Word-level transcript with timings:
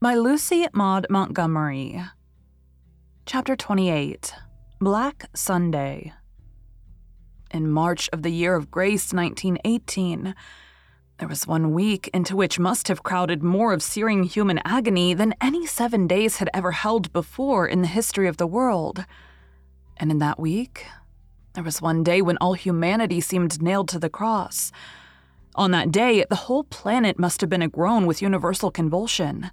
by 0.00 0.14
Lucy 0.14 0.64
Maud 0.72 1.08
Montgomery. 1.10 2.00
Chapter 3.26 3.56
28 3.56 4.32
Black 4.80 5.28
Sunday. 5.34 6.12
In 7.50 7.68
March 7.68 8.08
of 8.12 8.22
the 8.22 8.30
year 8.30 8.54
of 8.54 8.70
grace 8.70 9.12
1918, 9.12 10.36
there 11.18 11.26
was 11.26 11.48
one 11.48 11.72
week 11.72 12.08
into 12.14 12.36
which 12.36 12.60
must 12.60 12.86
have 12.86 13.02
crowded 13.02 13.42
more 13.42 13.72
of 13.72 13.82
searing 13.82 14.22
human 14.22 14.60
agony 14.64 15.14
than 15.14 15.34
any 15.40 15.66
seven 15.66 16.06
days 16.06 16.36
had 16.36 16.48
ever 16.54 16.70
held 16.70 17.12
before 17.12 17.66
in 17.66 17.82
the 17.82 17.88
history 17.88 18.28
of 18.28 18.36
the 18.36 18.46
world. 18.46 19.04
And 19.96 20.12
in 20.12 20.18
that 20.18 20.38
week, 20.38 20.86
there 21.54 21.64
was 21.64 21.82
one 21.82 22.04
day 22.04 22.22
when 22.22 22.36
all 22.36 22.54
humanity 22.54 23.20
seemed 23.20 23.60
nailed 23.60 23.88
to 23.88 23.98
the 23.98 24.08
cross. 24.08 24.70
On 25.56 25.72
that 25.72 25.90
day, 25.90 26.24
the 26.30 26.36
whole 26.46 26.62
planet 26.62 27.18
must 27.18 27.40
have 27.40 27.50
been 27.50 27.68
agroan 27.68 28.06
with 28.06 28.22
universal 28.22 28.70
convulsion. 28.70 29.50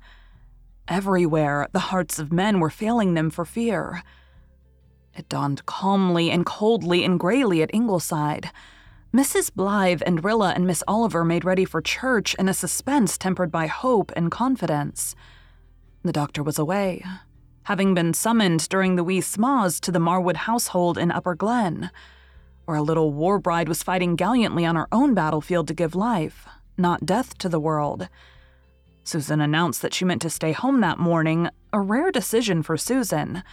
Everywhere, 0.88 1.68
the 1.72 1.80
hearts 1.80 2.20
of 2.20 2.32
men 2.32 2.60
were 2.60 2.70
failing 2.70 3.16
them 3.16 3.32
for 3.32 3.44
fear. 3.44 4.04
It 5.16 5.28
dawned 5.30 5.66
calmly 5.66 6.30
and 6.30 6.46
coldly 6.46 7.04
and 7.04 7.20
grayly 7.20 7.64
at 7.64 7.74
Ingleside. 7.74 8.52
Mrs. 9.12 9.52
Blythe 9.54 10.04
and 10.06 10.24
Rilla 10.24 10.54
and 10.56 10.68
Miss 10.68 10.84
Oliver 10.88 11.24
made 11.24 11.46
ready 11.46 11.66
for 11.66 11.82
church 11.82 12.36
in 12.36 12.48
a 12.48 12.54
suspense 12.54 13.18
tempered 13.18 13.52
by 13.52 13.66
hope 13.66 14.12
and 14.16 14.30
confidence. 14.30 15.16
The 16.04 16.12
doctor 16.12 16.44
was 16.44 16.60
away, 16.60 17.04
having 17.64 17.96
been 17.96 18.14
summoned 18.14 18.70
during 18.70 18.96
the 18.96 19.04
wee 19.04 19.22
sma's 19.22 19.80
to 19.80 19.92
the 19.92 20.00
Marwood 20.00 20.36
household 20.36 21.00
in 21.00 21.12
Upper 21.12 21.34
Glen, 21.34 21.90
where 22.66 22.78
a 22.78 22.84
little 22.84 23.12
war 23.12 23.40
bride 23.40 23.70
was 23.70 23.82
fighting 23.82 24.16
gallantly 24.16 24.66
on 24.66 24.76
her 24.76 24.88
own 24.92 25.16
battlefield 25.16 25.68
to 25.70 25.74
give 25.74 25.96
life, 25.96 26.46
not 26.78 27.06
death, 27.06 27.38
to 27.40 27.50
the 27.50 27.60
world. 27.60 28.08
Susan 29.06 29.40
announced 29.40 29.84
that 29.84 29.94
she 29.94 30.04
meant 30.04 30.22
to 30.24 30.30
stay 30.32 30.52
home 30.52 30.82
that 30.82 30.98
morning, 30.98 31.48
a 31.72 31.80
rare 31.80 32.12
decision 32.12 32.64
for 32.64 32.76
Susan. 32.76 33.44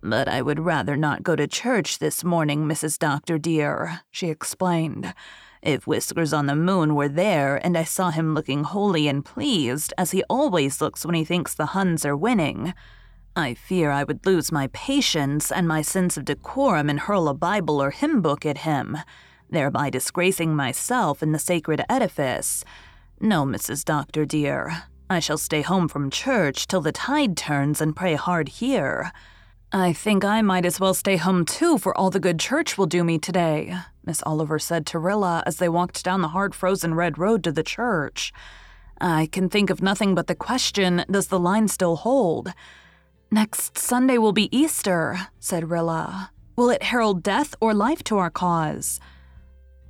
But 0.00 0.28
I 0.28 0.40
would 0.40 0.60
rather 0.60 0.96
not 0.96 1.24
go 1.24 1.34
to 1.34 1.48
church 1.48 1.98
this 1.98 2.22
morning, 2.22 2.64
Mrs. 2.64 2.96
Doctor 2.96 3.36
dear, 3.36 4.02
she 4.12 4.28
explained. 4.28 5.12
If 5.62 5.84
Whiskers 5.88 6.32
on 6.32 6.46
the 6.46 6.54
Moon 6.54 6.94
were 6.94 7.08
there 7.08 7.56
and 7.56 7.76
I 7.76 7.82
saw 7.82 8.10
him 8.10 8.34
looking 8.34 8.62
holy 8.62 9.08
and 9.08 9.24
pleased, 9.24 9.92
as 9.98 10.12
he 10.12 10.22
always 10.30 10.80
looks 10.80 11.04
when 11.04 11.16
he 11.16 11.24
thinks 11.24 11.54
the 11.54 11.66
Huns 11.66 12.04
are 12.06 12.16
winning, 12.16 12.72
I 13.34 13.54
fear 13.54 13.90
I 13.90 14.04
would 14.04 14.24
lose 14.24 14.52
my 14.52 14.68
patience 14.68 15.50
and 15.50 15.66
my 15.66 15.82
sense 15.82 16.16
of 16.16 16.24
decorum 16.24 16.88
and 16.88 17.00
hurl 17.00 17.26
a 17.26 17.34
Bible 17.34 17.82
or 17.82 17.90
hymn 17.90 18.22
book 18.22 18.46
at 18.46 18.58
him, 18.58 18.98
thereby 19.50 19.90
disgracing 19.90 20.54
myself 20.54 21.20
in 21.20 21.32
the 21.32 21.40
sacred 21.40 21.82
edifice. 21.90 22.64
No, 23.20 23.44
Mrs. 23.44 23.84
Doctor, 23.84 24.24
dear. 24.24 24.84
I 25.08 25.20
shall 25.20 25.38
stay 25.38 25.62
home 25.62 25.88
from 25.88 26.10
church 26.10 26.66
till 26.66 26.80
the 26.80 26.92
tide 26.92 27.36
turns 27.36 27.80
and 27.80 27.94
pray 27.94 28.14
hard 28.14 28.48
here. 28.48 29.12
I 29.72 29.92
think 29.92 30.24
I 30.24 30.40
might 30.42 30.64
as 30.64 30.78
well 30.78 30.94
stay 30.94 31.16
home 31.16 31.44
too 31.44 31.78
for 31.78 31.96
all 31.96 32.10
the 32.10 32.20
good 32.20 32.38
church 32.38 32.78
will 32.78 32.86
do 32.86 33.02
me 33.04 33.18
today, 33.18 33.76
Miss 34.04 34.22
Oliver 34.24 34.58
said 34.58 34.86
to 34.86 34.98
Rilla 34.98 35.42
as 35.46 35.56
they 35.56 35.68
walked 35.68 36.04
down 36.04 36.22
the 36.22 36.28
hard 36.28 36.54
frozen 36.54 36.94
red 36.94 37.18
road 37.18 37.42
to 37.44 37.52
the 37.52 37.62
church. 37.62 38.32
I 39.00 39.26
can 39.26 39.48
think 39.48 39.70
of 39.70 39.82
nothing 39.82 40.14
but 40.14 40.26
the 40.26 40.34
question 40.34 41.04
does 41.10 41.26
the 41.28 41.40
line 41.40 41.68
still 41.68 41.96
hold? 41.96 42.52
Next 43.30 43.76
Sunday 43.76 44.18
will 44.18 44.32
be 44.32 44.56
Easter, 44.56 45.28
said 45.40 45.70
Rilla. 45.70 46.30
Will 46.56 46.70
it 46.70 46.84
herald 46.84 47.22
death 47.22 47.54
or 47.60 47.74
life 47.74 48.04
to 48.04 48.18
our 48.18 48.30
cause? 48.30 49.00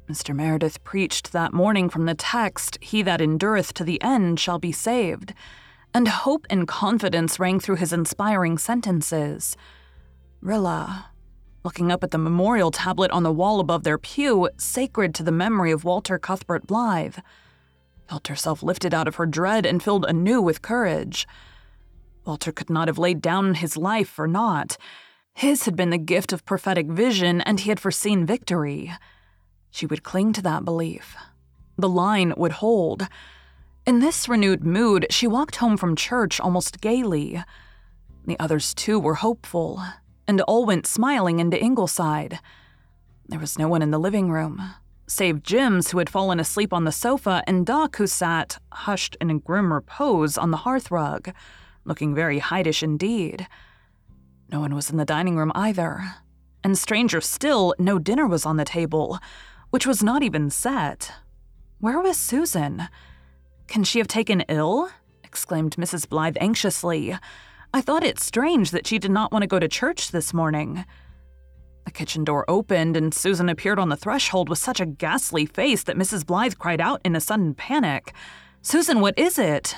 Mr. 0.09 0.37
Meredith 0.37 0.85
preached 0.85 1.33
that 1.33 1.55
morning 1.55 1.89
from 1.89 2.05
the 2.05 2.15
text, 2.15 2.77
He 2.83 3.03
that 3.03 3.23
endureth 3.23 3.73
to 3.75 3.85
the 3.85 4.03
end 4.03 4.39
shall 4.39 4.59
be 4.59 4.71
saved, 4.71 5.33
and 5.95 6.09
hope 6.09 6.47
and 6.51 6.69
confidence 6.69 7.41
rang 7.41 7.59
through 7.59 7.77
his 7.77 7.93
inspiring 7.93 8.59
sentences. 8.59 9.56
Rilla, 10.43 11.06
looking 11.65 11.91
up 11.91 12.05
at 12.05 12.11
the 12.11 12.19
memorial 12.19 12.71
tablet 12.71 13.11
on 13.12 13.23
the 13.23 13.33
wall 13.33 13.61
above 13.61 13.85
their 13.85 13.97
pew, 13.97 14.51
sacred 14.59 15.15
to 15.15 15.23
the 15.23 15.33
memory 15.33 15.73
of 15.73 15.85
Walter 15.85 16.19
Cuthbert 16.19 16.67
Blythe, 16.67 17.17
felt 18.06 18.29
herself 18.29 18.62
lifted 18.62 18.93
out 18.93 19.09
of 19.09 19.15
her 19.15 19.25
dread 19.25 19.65
and 19.65 19.83
filled 19.83 20.05
anew 20.05 20.43
with 20.43 20.61
courage. 20.61 21.27
Walter 22.27 22.53
could 22.53 22.69
not 22.69 22.89
have 22.89 22.99
laid 22.99 23.23
down 23.23 23.55
his 23.55 23.79
life 23.79 24.09
for 24.09 24.29
naught. 24.29 24.77
His 25.33 25.65
had 25.65 25.77
been 25.77 25.91
the 25.91 25.97
gift 25.97 26.31
of 26.31 26.45
prophetic 26.45 26.89
vision, 26.89 27.41
and 27.41 27.61
he 27.61 27.71
had 27.71 27.81
foreseen 27.81 28.27
victory. 28.27 28.93
She 29.75 29.87
would 29.87 30.05
cling 30.05 30.32
to 30.35 30.43
that 30.43 30.65
belief. 30.65 31.17
The 31.76 31.88
line 31.88 32.32
would 32.37 32.53
hold. 32.53 33.09
In 33.85 33.99
this 33.99 34.29
renewed 34.29 34.62
mood, 34.62 35.05
she 35.11 35.26
walked 35.26 35.56
home 35.56 35.76
from 35.76 35.97
church 35.97 36.38
almost 36.38 36.81
gaily. 36.81 37.43
The 38.25 38.38
others, 38.38 38.73
too, 38.73 39.00
were 39.00 39.17
hopeful, 39.17 39.82
and 40.29 40.41
all 40.43 40.65
went 40.65 40.87
smiling 40.87 41.41
into 41.41 41.61
Ingleside. 41.61 42.38
There 43.26 43.41
was 43.41 43.59
no 43.59 43.67
one 43.67 43.82
in 43.82 43.91
the 43.91 43.99
living 43.99 44.31
room, 44.31 44.62
save 45.09 45.43
Jims, 45.43 45.91
who 45.91 45.99
had 45.99 46.09
fallen 46.09 46.38
asleep 46.38 46.73
on 46.73 46.85
the 46.85 46.93
sofa, 46.93 47.43
and 47.44 47.67
Doc, 47.67 47.97
who 47.97 48.06
sat, 48.06 48.59
hushed 48.70 49.17
in 49.20 49.29
a 49.29 49.41
grim 49.41 49.73
repose, 49.73 50.38
on 50.38 50.53
the 50.53 50.59
hearthrug, 50.59 51.35
looking 51.85 52.15
very 52.15 52.38
Hydeish 52.38 52.85
indeed. 52.85 53.49
No 54.53 54.61
one 54.61 54.77
was 54.77 54.88
in 54.88 54.99
the 54.99 55.05
dining 55.05 55.37
room 55.37 55.50
either. 55.53 56.15
And 56.62 56.79
stranger 56.79 57.20
still, 57.20 57.75
no 57.77 57.99
dinner 57.99 58.29
was 58.29 58.47
on 58.47 58.56
the 58.56 58.65
table 58.65 59.19
which 59.75 59.88
was 59.88 60.05
not 60.05 60.23
even 60.23 60.50
set. 60.50 61.11
Where 61.81 62.00
was 62.00 62.17
Susan? 62.17 62.87
Can 63.67 63.82
she 63.82 63.99
have 63.99 64.06
taken 64.06 64.43
ill? 64.43 64.88
exclaimed 65.25 65.75
Mrs. 65.75 66.09
Blythe 66.09 66.37
anxiously. 66.41 67.19
I 67.73 67.81
thought 67.81 68.05
it 68.05 68.21
strange 68.21 68.71
that 68.71 68.87
she 68.87 69.00
did 69.00 69.11
not 69.11 69.32
want 69.32 69.43
to 69.43 69.49
go 69.49 69.59
to 69.59 69.67
church 69.67 70.12
this 70.12 70.32
morning. 70.32 70.85
The 71.87 71.91
kitchen 71.91 72.23
door 72.23 72.44
opened, 72.47 72.97
and 72.97 73.12
Susan 73.12 73.49
appeared 73.49 73.81
on 73.81 73.88
the 73.88 73.97
threshold 73.97 74.49
with 74.49 74.61
such 74.61 74.79
a 74.79 74.87
ghastly 74.87 75.44
face 75.44 75.82
that 75.82 75.99
Mrs. 75.99 76.25
Blythe 76.25 76.55
cried 76.56 76.81
out 76.81 77.00
in 77.05 77.17
a 77.17 77.20
sudden 77.20 77.53
panic 77.53 78.15
Susan, 78.62 79.00
what 79.00 79.19
is 79.19 79.41
it? 79.41 79.75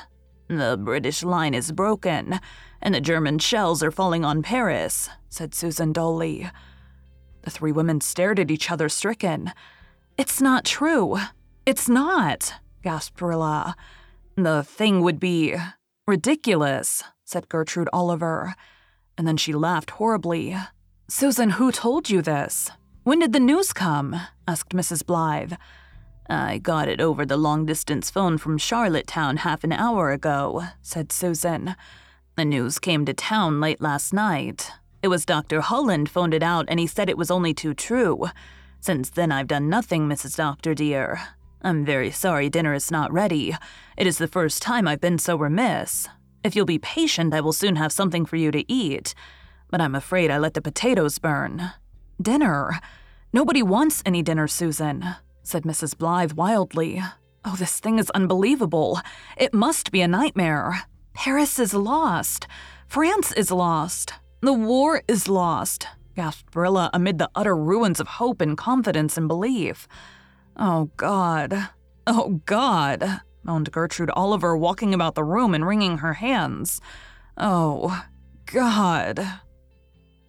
The 0.49 0.78
British 0.78 1.22
line 1.22 1.54
is 1.54 1.72
broken, 1.72 2.38
and 2.82 2.94
the 2.94 3.00
German 3.00 3.38
shells 3.38 3.82
are 3.82 3.90
falling 3.90 4.26
on 4.26 4.42
Paris, 4.42 5.08
said 5.31 5.54
Susan 5.54 5.94
dully. 5.94 6.50
The 7.44 7.50
three 7.50 7.72
women 7.72 8.02
stared 8.02 8.38
at 8.38 8.50
each 8.50 8.70
other, 8.70 8.90
stricken. 8.90 9.52
It's 10.18 10.40
not 10.40 10.64
true. 10.64 11.18
It's 11.66 11.90
not, 11.90 12.54
gasped 12.82 13.20
Rilla. 13.20 13.76
The 14.34 14.62
thing 14.62 15.02
would 15.02 15.20
be 15.20 15.56
ridiculous, 16.06 17.04
said 17.24 17.50
Gertrude 17.50 17.90
Oliver. 17.92 18.54
And 19.18 19.28
then 19.28 19.36
she 19.36 19.52
laughed 19.52 19.90
horribly. 19.90 20.56
Susan, 21.08 21.50
who 21.50 21.70
told 21.70 22.08
you 22.08 22.22
this? 22.22 22.70
When 23.04 23.18
did 23.18 23.34
the 23.34 23.40
news 23.40 23.74
come? 23.74 24.18
asked 24.48 24.70
Mrs. 24.70 25.04
Blythe. 25.04 25.52
I 26.30 26.58
got 26.58 26.88
it 26.88 27.00
over 27.00 27.26
the 27.26 27.36
long 27.36 27.66
distance 27.66 28.08
phone 28.10 28.38
from 28.38 28.56
Charlottetown 28.56 29.38
half 29.38 29.64
an 29.64 29.72
hour 29.72 30.12
ago, 30.12 30.64
said 30.80 31.12
Susan. 31.12 31.76
The 32.36 32.44
news 32.46 32.78
came 32.78 33.04
to 33.04 33.12
town 33.12 33.60
late 33.60 33.82
last 33.82 34.14
night. 34.14 34.72
It 35.02 35.08
was 35.08 35.26
Dr. 35.26 35.60
Holland 35.60 36.08
phoned 36.08 36.32
it 36.32 36.42
out 36.42 36.64
and 36.68 36.80
he 36.80 36.86
said 36.86 37.10
it 37.10 37.18
was 37.18 37.30
only 37.30 37.52
too 37.52 37.74
true. 37.74 38.30
Since 38.86 39.10
then, 39.10 39.32
I've 39.32 39.48
done 39.48 39.68
nothing, 39.68 40.06
Mrs. 40.06 40.36
Doctor, 40.36 40.72
dear. 40.72 41.20
I'm 41.60 41.84
very 41.84 42.12
sorry 42.12 42.48
dinner 42.48 42.72
is 42.72 42.88
not 42.88 43.12
ready. 43.12 43.52
It 43.96 44.06
is 44.06 44.18
the 44.18 44.28
first 44.28 44.62
time 44.62 44.86
I've 44.86 45.00
been 45.00 45.18
so 45.18 45.34
remiss. 45.34 46.06
If 46.44 46.54
you'll 46.54 46.66
be 46.66 46.78
patient, 46.78 47.34
I 47.34 47.40
will 47.40 47.52
soon 47.52 47.74
have 47.74 47.90
something 47.90 48.24
for 48.24 48.36
you 48.36 48.52
to 48.52 48.72
eat. 48.72 49.12
But 49.72 49.80
I'm 49.80 49.96
afraid 49.96 50.30
I 50.30 50.38
let 50.38 50.54
the 50.54 50.62
potatoes 50.62 51.18
burn. 51.18 51.72
Dinner? 52.22 52.78
Nobody 53.32 53.60
wants 53.60 54.04
any 54.06 54.22
dinner, 54.22 54.46
Susan, 54.46 55.04
said 55.42 55.64
Mrs. 55.64 55.98
Blythe 55.98 56.34
wildly. 56.34 57.02
Oh, 57.44 57.56
this 57.56 57.80
thing 57.80 57.98
is 57.98 58.10
unbelievable. 58.10 59.00
It 59.36 59.52
must 59.52 59.90
be 59.90 60.00
a 60.00 60.06
nightmare. 60.06 60.82
Paris 61.12 61.58
is 61.58 61.74
lost. 61.74 62.46
France 62.86 63.32
is 63.32 63.50
lost. 63.50 64.12
The 64.42 64.52
war 64.52 65.02
is 65.08 65.26
lost, 65.26 65.88
gasped 66.16 66.56
Rilla 66.56 66.90
amid 66.92 67.18
the 67.18 67.30
utter 67.34 67.54
ruins 67.54 68.00
of 68.00 68.08
hope 68.08 68.40
and 68.40 68.56
confidence 68.56 69.16
and 69.16 69.28
belief. 69.28 69.86
Oh, 70.56 70.90
God. 70.96 71.68
Oh, 72.06 72.40
God, 72.46 73.20
moaned 73.44 73.70
Gertrude 73.70 74.10
Oliver, 74.10 74.56
walking 74.56 74.94
about 74.94 75.14
the 75.14 75.24
room 75.24 75.54
and 75.54 75.66
wringing 75.66 75.98
her 75.98 76.14
hands. 76.14 76.80
Oh, 77.36 78.02
God. 78.46 79.24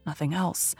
Nothing 0.05 0.33
else. 0.33 0.75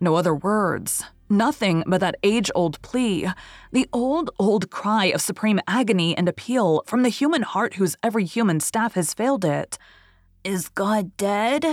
No 0.00 0.14
other 0.14 0.34
words. 0.34 1.04
Nothing 1.28 1.82
but 1.86 2.00
that 2.00 2.16
age 2.22 2.50
old 2.54 2.80
plea, 2.82 3.28
the 3.72 3.88
old, 3.92 4.30
old 4.38 4.70
cry 4.70 5.06
of 5.06 5.20
supreme 5.22 5.58
agony 5.66 6.16
and 6.16 6.28
appeal 6.28 6.82
from 6.86 7.02
the 7.02 7.08
human 7.08 7.42
heart 7.42 7.74
whose 7.74 7.96
every 8.02 8.24
human 8.24 8.60
staff 8.60 8.94
has 8.94 9.14
failed 9.14 9.44
it. 9.44 9.78
Is 10.44 10.68
God 10.68 11.16
dead? 11.16 11.64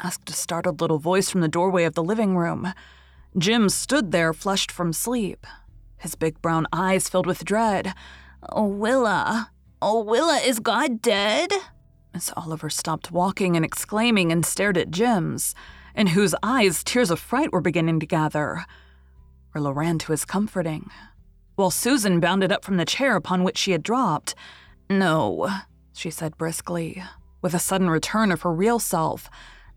Asked 0.00 0.30
a 0.30 0.32
startled 0.32 0.80
little 0.80 0.98
voice 0.98 1.28
from 1.28 1.40
the 1.40 1.48
doorway 1.48 1.84
of 1.84 1.94
the 1.94 2.04
living 2.04 2.36
room. 2.36 2.72
Jims 3.36 3.74
stood 3.74 4.12
there, 4.12 4.32
flushed 4.32 4.70
from 4.70 4.92
sleep. 4.92 5.46
His 5.96 6.14
big 6.14 6.40
brown 6.40 6.66
eyes 6.72 7.08
filled 7.08 7.26
with 7.26 7.44
dread. 7.44 7.94
Oh, 8.50 8.66
Willa. 8.66 9.50
Oh, 9.82 10.02
Willa, 10.02 10.36
is 10.36 10.60
God 10.60 11.02
dead? 11.02 11.52
Miss 12.14 12.32
Oliver 12.36 12.70
stopped 12.70 13.10
walking 13.10 13.56
and 13.56 13.64
exclaiming 13.64 14.32
and 14.32 14.46
stared 14.46 14.78
at 14.78 14.90
Jims, 14.90 15.54
in 15.94 16.08
whose 16.08 16.34
eyes 16.42 16.84
tears 16.84 17.10
of 17.10 17.18
fright 17.18 17.52
were 17.52 17.60
beginning 17.60 18.00
to 18.00 18.06
gather. 18.06 18.64
Rilla 19.52 19.72
ran 19.72 19.98
to 19.98 20.12
his 20.12 20.24
comforting, 20.24 20.90
while 21.56 21.70
Susan 21.70 22.20
bounded 22.20 22.52
up 22.52 22.64
from 22.64 22.76
the 22.76 22.84
chair 22.84 23.16
upon 23.16 23.42
which 23.42 23.58
she 23.58 23.72
had 23.72 23.82
dropped. 23.82 24.34
No, 24.88 25.48
she 25.92 26.10
said 26.10 26.38
briskly, 26.38 27.02
with 27.42 27.54
a 27.54 27.58
sudden 27.58 27.90
return 27.90 28.30
of 28.30 28.42
her 28.42 28.52
real 28.52 28.78
self. 28.78 29.28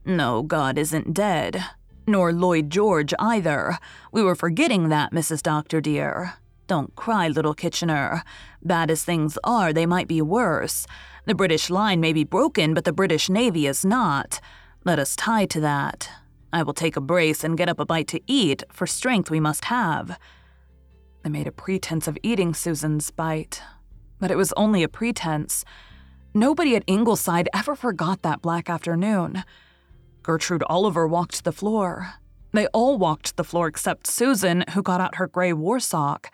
No, 0.06 0.42
God 0.42 0.78
isn't 0.78 1.14
dead. 1.14 1.64
Nor 2.08 2.34
Lloyd 2.34 2.70
George 2.70 3.14
either. 3.20 3.78
We 4.12 4.24
were 4.24 4.36
forgetting 4.36 4.90
that, 4.90 5.12
Mrs. 5.12 5.44
Doctor, 5.44 5.80
dear. 5.80 6.34
Don't 6.68 6.96
cry, 6.96 7.28
little 7.28 7.54
Kitchener. 7.54 8.24
Bad 8.64 8.90
as 8.90 9.04
things 9.04 9.38
are, 9.44 9.74
they 9.74 9.86
might 9.86 10.08
be 10.08 10.22
worse. 10.22 10.88
The 11.26 11.36
British 11.36 11.70
line 11.70 12.00
may 12.00 12.14
be 12.14 12.24
broken, 12.24 12.74
but 12.74 12.86
the 12.86 12.94
British 12.94 13.30
Navy 13.30 13.68
is 13.68 13.86
not. 13.86 14.40
Let 14.84 14.98
us 14.98 15.16
tie 15.16 15.46
to 15.48 15.60
that. 15.60 16.10
I 16.52 16.64
will 16.64 16.74
take 16.74 16.96
a 16.96 17.02
brace 17.02 17.44
and 17.44 17.58
get 17.58 17.70
up 17.70 17.80
a 17.80 17.86
bite 17.86 18.08
to 18.08 18.22
eat, 18.26 18.64
for 18.72 18.88
strength 18.88 19.30
we 19.30 19.40
must 19.40 19.66
have. 19.66 20.18
They 21.24 21.30
made 21.30 21.48
a 21.48 21.52
pretense 21.52 22.08
of 22.08 22.18
eating 22.24 22.54
Susan's 22.54 23.12
bite, 23.12 23.62
but 24.20 24.32
it 24.32 24.38
was 24.38 24.54
only 24.54 24.82
a 24.82 24.90
pretense. 24.90 25.64
Nobody 26.34 26.76
at 26.76 26.84
Ingleside 26.88 27.50
ever 27.54 27.76
forgot 27.76 28.24
that 28.24 28.42
black 28.42 28.70
afternoon. 28.70 29.44
Gertrude 30.24 30.64
Oliver 30.68 31.08
walked 31.08 31.44
the 31.44 31.52
floor. 31.52 32.14
They 32.54 32.68
all 32.68 32.98
walked 32.98 33.38
the 33.38 33.44
floor 33.44 33.68
except 33.68 34.08
Susan, 34.08 34.64
who 34.74 34.82
got 34.84 35.02
out 35.02 35.16
her 35.16 35.28
gray 35.28 35.54
war 35.54 35.80
sock. 35.80 36.32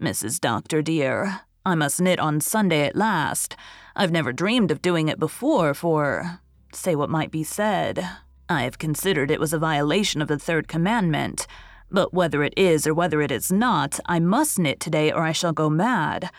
Mrs. 0.00 0.40
Doctor, 0.40 0.82
dear, 0.82 1.40
I 1.64 1.74
must 1.74 2.00
knit 2.00 2.20
on 2.20 2.40
Sunday 2.40 2.86
at 2.86 2.94
last. 2.94 3.56
I've 3.96 4.12
never 4.12 4.32
dreamed 4.32 4.70
of 4.70 4.82
doing 4.82 5.08
it 5.08 5.18
before, 5.18 5.72
for, 5.74 6.40
say 6.72 6.94
what 6.94 7.10
might 7.10 7.30
be 7.30 7.42
said, 7.42 8.06
I 8.48 8.62
have 8.62 8.78
considered 8.78 9.30
it 9.30 9.40
was 9.40 9.52
a 9.52 9.58
violation 9.58 10.22
of 10.22 10.28
the 10.28 10.38
third 10.38 10.68
commandment. 10.68 11.46
But 11.90 12.14
whether 12.14 12.42
it 12.42 12.54
is 12.56 12.86
or 12.86 12.94
whether 12.94 13.20
it 13.20 13.32
is 13.32 13.50
not, 13.50 13.98
I 14.06 14.20
must 14.20 14.58
knit 14.58 14.78
today 14.78 15.10
or 15.10 15.22
I 15.22 15.32
shall 15.32 15.52
go 15.52 15.68
mad. 15.68 16.30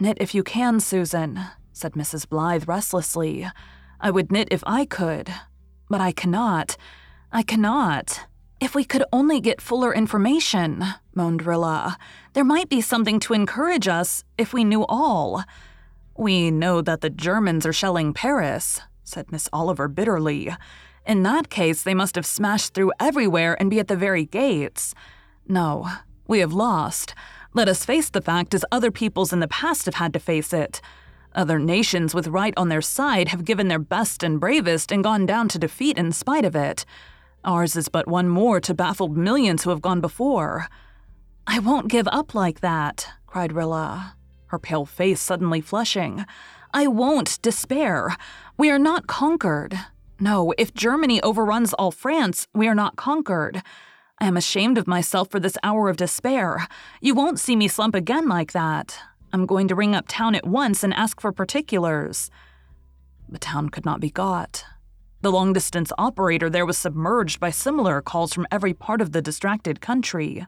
Knit 0.00 0.18
if 0.20 0.34
you 0.34 0.42
can, 0.42 0.80
Susan, 0.80 1.40
said 1.72 1.92
Mrs. 1.92 2.28
Blythe 2.28 2.66
restlessly. 2.66 3.48
I 4.00 4.10
would 4.10 4.32
knit 4.32 4.48
if 4.50 4.62
I 4.66 4.84
could. 4.84 5.32
But 5.88 6.00
I 6.00 6.12
cannot. 6.12 6.76
I 7.32 7.42
cannot. 7.42 8.26
If 8.58 8.74
we 8.74 8.84
could 8.84 9.04
only 9.12 9.40
get 9.40 9.60
fuller 9.60 9.94
information, 9.94 10.84
moaned 11.14 11.44
Rilla, 11.44 11.98
there 12.32 12.44
might 12.44 12.68
be 12.68 12.80
something 12.80 13.20
to 13.20 13.34
encourage 13.34 13.86
us 13.86 14.24
if 14.38 14.52
we 14.52 14.64
knew 14.64 14.86
all. 14.86 15.44
We 16.16 16.50
know 16.50 16.80
that 16.80 17.02
the 17.02 17.10
Germans 17.10 17.66
are 17.66 17.72
shelling 17.72 18.14
Paris, 18.14 18.80
said 19.04 19.30
Miss 19.30 19.48
Oliver 19.52 19.88
bitterly. 19.88 20.54
In 21.06 21.22
that 21.22 21.50
case, 21.50 21.82
they 21.82 21.94
must 21.94 22.14
have 22.14 22.26
smashed 22.26 22.72
through 22.72 22.92
everywhere 22.98 23.56
and 23.60 23.70
be 23.70 23.78
at 23.78 23.88
the 23.88 23.96
very 23.96 24.24
gates. 24.24 24.94
No, 25.46 25.88
we 26.26 26.40
have 26.40 26.52
lost. 26.52 27.14
Let 27.52 27.68
us 27.68 27.84
face 27.84 28.10
the 28.10 28.22
fact 28.22 28.54
as 28.54 28.64
other 28.72 28.90
peoples 28.90 29.32
in 29.32 29.40
the 29.40 29.48
past 29.48 29.84
have 29.84 29.94
had 29.94 30.12
to 30.14 30.18
face 30.18 30.52
it. 30.52 30.80
Other 31.36 31.58
nations 31.58 32.14
with 32.14 32.28
right 32.28 32.54
on 32.56 32.70
their 32.70 32.80
side 32.80 33.28
have 33.28 33.44
given 33.44 33.68
their 33.68 33.78
best 33.78 34.22
and 34.22 34.40
bravest 34.40 34.90
and 34.90 35.04
gone 35.04 35.26
down 35.26 35.48
to 35.48 35.58
defeat 35.58 35.98
in 35.98 36.10
spite 36.12 36.46
of 36.46 36.56
it. 36.56 36.86
Ours 37.44 37.76
is 37.76 37.90
but 37.90 38.08
one 38.08 38.26
more 38.28 38.58
to 38.60 38.72
baffled 38.72 39.18
millions 39.18 39.62
who 39.62 39.70
have 39.70 39.82
gone 39.82 40.00
before. 40.00 40.68
I 41.46 41.58
won't 41.58 41.88
give 41.88 42.08
up 42.08 42.34
like 42.34 42.60
that, 42.60 43.08
cried 43.26 43.52
Rilla, 43.52 44.16
her 44.46 44.58
pale 44.58 44.86
face 44.86 45.20
suddenly 45.20 45.60
flushing. 45.60 46.24
I 46.72 46.86
won't 46.86 47.40
despair. 47.42 48.16
We 48.56 48.70
are 48.70 48.78
not 48.78 49.06
conquered. 49.06 49.78
No, 50.18 50.54
if 50.56 50.72
Germany 50.72 51.20
overruns 51.20 51.74
all 51.74 51.90
France, 51.90 52.48
we 52.54 52.66
are 52.66 52.74
not 52.74 52.96
conquered. 52.96 53.62
I 54.18 54.26
am 54.26 54.38
ashamed 54.38 54.78
of 54.78 54.86
myself 54.86 55.30
for 55.30 55.38
this 55.38 55.58
hour 55.62 55.90
of 55.90 55.98
despair. 55.98 56.66
You 57.02 57.14
won't 57.14 57.38
see 57.38 57.54
me 57.56 57.68
slump 57.68 57.94
again 57.94 58.26
like 58.26 58.52
that. 58.52 58.98
I'm 59.32 59.46
going 59.46 59.68
to 59.68 59.74
ring 59.74 59.94
up 59.94 60.06
town 60.08 60.34
at 60.34 60.46
once 60.46 60.82
and 60.82 60.94
ask 60.94 61.20
for 61.20 61.32
particulars. 61.32 62.30
The 63.28 63.38
town 63.38 63.68
could 63.68 63.84
not 63.84 64.00
be 64.00 64.10
got. 64.10 64.64
The 65.22 65.32
long 65.32 65.52
distance 65.52 65.92
operator 65.98 66.48
there 66.48 66.66
was 66.66 66.78
submerged 66.78 67.40
by 67.40 67.50
similar 67.50 68.00
calls 68.00 68.32
from 68.32 68.46
every 68.50 68.72
part 68.72 69.00
of 69.00 69.12
the 69.12 69.22
distracted 69.22 69.80
country. 69.80 70.46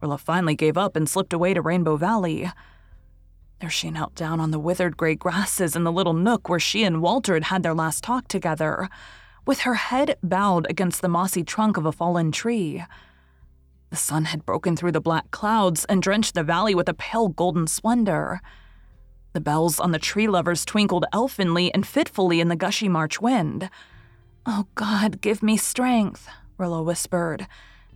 Rilla 0.00 0.18
finally 0.18 0.54
gave 0.54 0.76
up 0.78 0.94
and 0.94 1.08
slipped 1.08 1.32
away 1.32 1.54
to 1.54 1.62
Rainbow 1.62 1.96
Valley. 1.96 2.50
There 3.60 3.70
she 3.70 3.90
knelt 3.90 4.14
down 4.14 4.38
on 4.38 4.52
the 4.52 4.58
withered 4.60 4.96
gray 4.96 5.16
grasses 5.16 5.74
in 5.74 5.82
the 5.82 5.90
little 5.90 6.12
nook 6.12 6.48
where 6.48 6.60
she 6.60 6.84
and 6.84 7.02
Walter 7.02 7.34
had 7.34 7.44
had 7.44 7.62
their 7.64 7.74
last 7.74 8.04
talk 8.04 8.28
together, 8.28 8.88
with 9.44 9.60
her 9.60 9.74
head 9.74 10.16
bowed 10.22 10.66
against 10.70 11.02
the 11.02 11.08
mossy 11.08 11.42
trunk 11.42 11.76
of 11.76 11.84
a 11.84 11.90
fallen 11.90 12.30
tree. 12.30 12.84
The 13.90 13.96
sun 13.96 14.26
had 14.26 14.44
broken 14.44 14.76
through 14.76 14.92
the 14.92 15.00
black 15.00 15.30
clouds 15.30 15.84
and 15.86 16.02
drenched 16.02 16.34
the 16.34 16.42
valley 16.42 16.74
with 16.74 16.88
a 16.88 16.94
pale 16.94 17.28
golden 17.28 17.66
splendor. 17.66 18.40
The 19.32 19.40
bells 19.40 19.80
on 19.80 19.92
the 19.92 19.98
tree 19.98 20.28
lovers 20.28 20.64
twinkled 20.64 21.06
elfinly 21.12 21.72
and 21.72 21.86
fitfully 21.86 22.40
in 22.40 22.48
the 22.48 22.56
gushy 22.56 22.88
March 22.88 23.20
wind. 23.20 23.70
Oh, 24.46 24.66
God, 24.74 25.20
give 25.20 25.42
me 25.42 25.56
strength, 25.56 26.28
Rilla 26.56 26.82
whispered. 26.82 27.46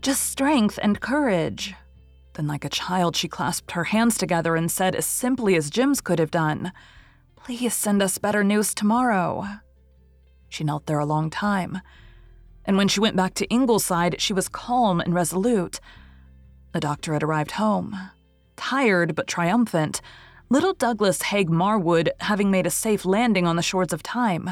Just 0.01 0.23
strength 0.23 0.79
and 0.83 1.01
courage. 1.01 1.75
Then, 2.35 2.47
like 2.47 2.65
a 2.65 2.71
child, 2.71 3.17
she 3.17 3.29
clasped 3.29 3.73
her 3.73 3.85
hands 3.85 4.17
together 4.17 4.57
and 4.57 4.71
said, 4.71 4.95
as 4.95 5.07
simply 5.07 5.55
as 5.55 5.71
Jims 5.71 6.01
could 6.01 6.19
have 6.19 6.31
done, 6.31 6.73
Please 7.45 7.75
send 7.75 8.01
us 8.01 8.19
better 8.19 8.45
news 8.45 8.73
tomorrow. 8.73 9.45
She 10.49 10.63
knelt 10.63 10.87
there 10.87 11.01
a 11.01 11.05
long 11.05 11.29
time 11.29 11.81
and 12.65 12.77
when 12.77 12.89
she 12.89 13.01
went 13.01 13.17
back 13.17 13.35
to 13.35 13.49
Ingleside, 13.49 14.21
she 14.21 14.33
was 14.33 14.49
calm 14.49 15.01
and 15.01 15.15
resolute. 15.15 15.81
The 16.73 16.81
doctor 16.81 17.13
had 17.13 17.23
arrived 17.23 17.53
home. 17.53 17.97
Tired 18.57 19.15
but 19.15 19.27
triumphant, 19.27 20.01
little 20.49 20.75
Douglas 20.75 21.23
Haig 21.23 21.51
Marwood 21.51 22.11
having 22.21 22.51
made 22.51 22.67
a 22.67 22.71
safe 22.71 23.05
landing 23.05 23.47
on 23.47 23.57
the 23.57 23.63
shores 23.63 23.93
of 23.93 24.03
time. 24.03 24.51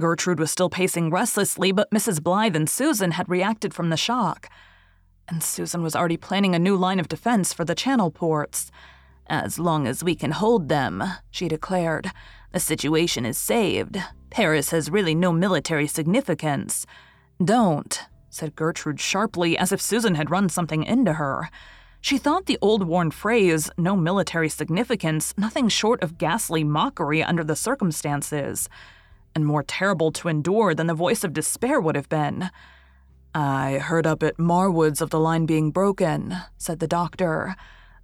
Gertrude 0.00 0.40
was 0.40 0.50
still 0.50 0.70
pacing 0.70 1.10
restlessly, 1.10 1.70
but 1.70 1.90
Mrs. 1.90 2.22
Blythe 2.22 2.56
and 2.56 2.68
Susan 2.68 3.12
had 3.12 3.28
reacted 3.28 3.72
from 3.72 3.90
the 3.90 3.96
shock. 3.96 4.48
And 5.28 5.42
Susan 5.42 5.82
was 5.82 5.94
already 5.94 6.16
planning 6.16 6.54
a 6.54 6.58
new 6.58 6.76
line 6.76 6.98
of 6.98 7.08
defense 7.08 7.52
for 7.52 7.64
the 7.64 7.74
channel 7.74 8.10
ports. 8.10 8.70
As 9.26 9.58
long 9.58 9.86
as 9.86 10.04
we 10.04 10.14
can 10.14 10.32
hold 10.32 10.68
them, 10.68 11.02
she 11.30 11.48
declared, 11.48 12.10
the 12.54 12.60
situation 12.60 13.26
is 13.26 13.36
saved. 13.36 13.98
Paris 14.30 14.70
has 14.70 14.88
really 14.88 15.12
no 15.12 15.32
military 15.32 15.88
significance. 15.88 16.86
Don't, 17.44 18.02
said 18.30 18.54
Gertrude 18.54 19.00
sharply, 19.00 19.58
as 19.58 19.72
if 19.72 19.82
Susan 19.82 20.14
had 20.14 20.30
run 20.30 20.48
something 20.48 20.84
into 20.84 21.14
her. 21.14 21.50
She 22.00 22.16
thought 22.16 22.46
the 22.46 22.60
old 22.62 22.86
worn 22.86 23.10
phrase, 23.10 23.70
no 23.76 23.96
military 23.96 24.48
significance, 24.48 25.34
nothing 25.36 25.68
short 25.68 26.00
of 26.00 26.16
ghastly 26.16 26.62
mockery 26.62 27.24
under 27.24 27.42
the 27.42 27.56
circumstances, 27.56 28.68
and 29.34 29.44
more 29.44 29.64
terrible 29.64 30.12
to 30.12 30.28
endure 30.28 30.76
than 30.76 30.86
the 30.86 30.94
voice 30.94 31.24
of 31.24 31.32
despair 31.32 31.80
would 31.80 31.96
have 31.96 32.08
been. 32.08 32.50
I 33.34 33.78
heard 33.78 34.06
up 34.06 34.22
at 34.22 34.36
Marwoods 34.36 35.00
of 35.00 35.10
the 35.10 35.18
line 35.18 35.44
being 35.44 35.72
broken, 35.72 36.36
said 36.56 36.78
the 36.78 36.86
doctor. 36.86 37.56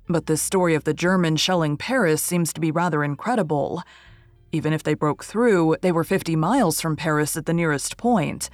But 0.09 0.27
this 0.27 0.43
story 0.43 0.75
of 0.75 0.83
the 0.83 0.93
Germans 0.93 1.41
shelling 1.41 1.77
Paris 1.77 2.21
seems 2.21 2.53
to 2.53 2.61
be 2.61 2.73
rather 2.73 3.05
incredible. 3.05 3.85
Even 4.53 4.73
if 4.73 4.83
they 4.83 4.95
broke 4.95 5.25
through, 5.25 5.77
they 5.81 5.93
were 5.93 6.05
50 6.05 6.35
miles 6.35 6.81
from 6.81 6.97
Paris 6.97 7.37
at 7.37 7.47
the 7.47 7.53
nearest 7.53 7.97
point. 7.97 8.51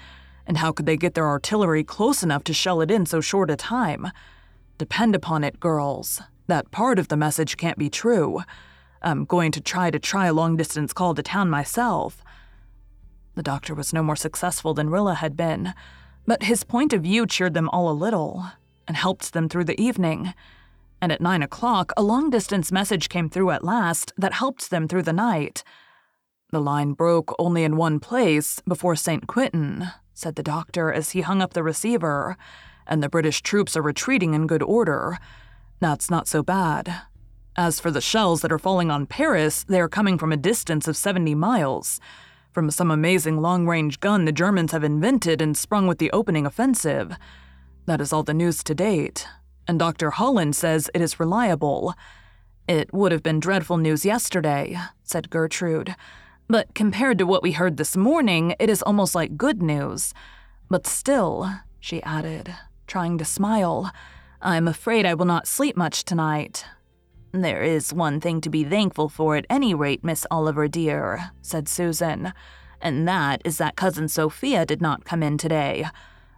And 0.47 0.59
how 0.59 0.71
could 0.71 0.87
they 0.87 0.97
get 0.97 1.15
their 1.15 1.27
artillery 1.27 1.83
close 1.83 2.23
enough 2.23 2.45
to 2.45 2.53
shell 2.53 2.81
it 2.81 2.91
in 2.91 3.07
so 3.07 3.21
short 3.21 3.51
a 3.51 3.57
time? 3.57 4.09
Depend 4.79 5.15
upon 5.15 5.43
it, 5.43 5.59
girls. 5.59 6.21
That 6.49 6.71
part 6.71 6.99
of 6.99 7.09
the 7.09 7.17
message 7.17 7.57
can't 7.57 7.79
be 7.79 7.89
true. 7.89 8.43
I'm 9.03 9.25
going 9.25 9.53
to 9.53 9.61
try 9.61 9.91
to 9.91 9.99
try 9.99 10.27
a 10.27 10.35
long 10.35 10.57
distance 10.57 10.93
call 10.93 11.15
to 11.15 11.23
town 11.23 11.49
myself. 11.49 12.23
The 13.35 13.43
doctor 13.43 13.75
was 13.75 13.93
no 13.93 14.03
more 14.03 14.17
successful 14.17 14.75
than 14.75 14.91
Rilla 14.91 15.15
had 15.15 15.37
been, 15.37 15.75
but 16.27 16.45
his 16.45 16.65
point 16.65 16.93
of 16.93 17.03
view 17.03 17.27
cheered 17.27 17.55
them 17.55 17.69
all 17.71 17.91
a 17.91 17.93
little 17.93 18.47
and 18.87 18.97
helped 18.97 19.33
them 19.33 19.49
through 19.49 19.65
the 19.65 19.81
evening. 19.81 20.35
And 21.01 21.11
at 21.13 21.21
nine 21.21 21.43
o'clock, 21.43 21.93
a 21.97 22.03
long 22.03 22.31
distance 22.31 22.71
message 22.71 23.09
came 23.09 23.29
through 23.29 23.51
at 23.51 23.65
last 23.65 24.13
that 24.17 24.35
helped 24.35 24.71
them 24.71 24.89
through 24.89 25.03
the 25.03 25.13
night. 25.13 25.65
The 26.51 26.61
line 26.61 26.93
broke 26.93 27.35
only 27.39 27.65
in 27.65 27.77
one 27.77 27.99
place 27.99 28.61
before 28.69 28.95
St. 28.95 29.27
Quentin, 29.27 29.89
said 30.15 30.37
the 30.37 30.43
doctor 30.43 30.93
as 30.93 31.11
he 31.11 31.23
hung 31.23 31.43
up 31.43 31.55
the 31.55 31.63
receiver, 31.63 32.37
and 32.87 33.03
the 33.03 33.09
British 33.09 33.43
troops 33.43 33.77
are 33.77 33.83
retreating 33.83 34.33
in 34.33 34.47
good 34.47 34.63
order. 34.63 35.19
That's 35.81 36.11
not 36.11 36.29
so 36.29 36.43
bad. 36.43 37.03
As 37.57 37.81
for 37.81 37.91
the 37.91 38.01
shells 38.01 38.43
that 38.43 38.53
are 38.53 38.59
falling 38.59 38.91
on 38.91 39.07
Paris, 39.07 39.65
they 39.65 39.81
are 39.81 39.89
coming 39.89 40.19
from 40.19 40.31
a 40.31 40.37
distance 40.37 40.87
of 40.87 40.97
70 40.97 41.35
miles 41.35 42.01
from 42.57 42.71
some 42.71 42.91
amazing 42.91 43.43
long 43.43 43.67
range 43.67 44.01
gun 44.01 44.25
the 44.25 44.33
Germans 44.33 44.73
have 44.73 44.83
invented 44.83 45.43
and 45.43 45.55
sprung 45.59 45.87
with 45.87 45.99
the 45.99 46.11
opening 46.13 46.47
offensive. 46.47 47.15
That 47.85 48.01
is 48.01 48.15
all 48.15 48.23
the 48.23 48.33
news 48.33 48.65
to 48.65 48.75
date, 48.75 49.27
and 49.69 49.79
Dr. 49.79 50.11
Holland 50.11 50.57
says 50.57 50.91
it 50.95 51.03
is 51.03 51.21
reliable. 51.21 51.93
It 52.67 52.95
would 52.95 53.13
have 53.13 53.23
been 53.23 53.41
dreadful 53.41 53.77
news 53.77 54.07
yesterday, 54.07 54.79
said 55.03 55.29
Gertrude, 55.29 55.97
but 56.49 56.75
compared 56.75 57.19
to 57.19 57.27
what 57.27 57.43
we 57.43 57.53
heard 57.53 57.77
this 57.77 57.97
morning, 57.97 58.55
it 58.59 58.71
is 58.71 58.83
almost 58.83 59.15
like 59.15 59.37
good 59.37 59.63
news. 59.63 60.15
But 60.71 60.87
still, 60.87 61.51
she 61.81 62.03
added, 62.03 62.55
trying 62.87 63.19
to 63.19 63.25
smile, 63.25 63.91
I'm 64.41 64.69
afraid 64.69 65.07
I 65.07 65.15
will 65.15 65.27
not 65.27 65.47
sleep 65.47 65.77
much 65.77 66.05
tonight. 66.05 66.65
There 67.33 67.63
is 67.63 67.93
one 67.93 68.21
thing 68.21 68.41
to 68.43 68.51
be 68.51 68.65
thankful 68.65 69.09
for 69.09 69.37
at 69.37 69.47
any 69.51 69.75
rate, 69.75 70.05
Miss 70.05 70.27
Oliver 70.31 70.69
dear, 70.69 71.31
said 71.43 71.69
Susan, 71.69 72.33
and 72.81 73.09
that 73.09 73.43
is 73.45 73.59
that 73.59 73.77
Cousin 73.77 74.09
Sophia 74.09 74.65
did 74.65 74.81
not 74.81 75.05
come 75.05 75.23
in 75.23 75.39
today. 75.39 75.87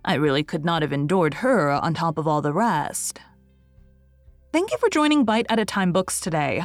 I 0.04 0.14
really 0.14 0.42
could 0.42 0.64
not 0.64 0.82
have 0.82 0.92
endured 0.92 1.34
her 1.34 1.70
on 1.70 1.94
top 1.94 2.18
of 2.18 2.26
all 2.26 2.40
the 2.40 2.52
rest. 2.52 3.20
Thank 4.52 4.70
you 4.72 4.78
for 4.78 4.88
joining 4.88 5.24
Bite 5.24 5.46
at 5.50 5.58
a 5.58 5.64
Time 5.64 5.92
Books 5.92 6.20
today, 6.20 6.64